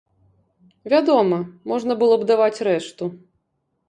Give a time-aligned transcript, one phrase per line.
[0.93, 1.37] Вядома,
[1.71, 3.11] можна было б даваць рэшту.